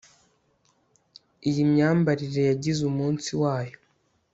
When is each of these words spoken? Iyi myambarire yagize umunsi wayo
Iyi 1.49 1.61
myambarire 1.71 2.41
yagize 2.51 2.79
umunsi 2.91 3.29
wayo 3.41 3.77